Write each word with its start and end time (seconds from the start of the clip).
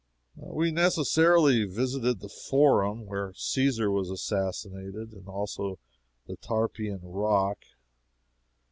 We 0.35 0.71
necessarily 0.71 1.63
visited 1.63 2.21
the 2.21 2.27
Forum, 2.49 3.05
where 3.05 3.33
Caesar 3.35 3.91
was 3.91 4.09
assassinated, 4.09 5.11
and 5.13 5.27
also 5.27 5.77
the 6.25 6.37
Tarpeian 6.37 7.01
Rock. 7.03 7.59